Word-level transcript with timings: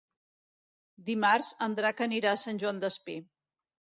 Dimarts 1.09 1.51
en 1.67 1.77
Drac 1.79 2.01
anirà 2.05 2.33
a 2.37 2.41
Sant 2.47 2.61
Joan 2.63 2.83
Despí. 2.87 3.19